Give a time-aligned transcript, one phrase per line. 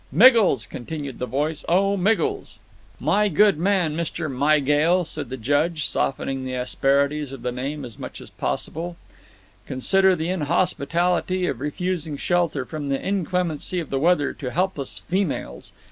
[0.11, 1.63] "Miggles!" continued the voice.
[1.69, 2.57] "O Miggles!"
[2.99, 3.95] "My good man!
[3.95, 4.31] Mr.
[4.31, 8.97] Myghail!" said the Judge, softening the asperities of the name as much as possible.
[9.67, 15.71] "Consider the inhospitality of refusing shelter from the inclemency of the weather to helpless females.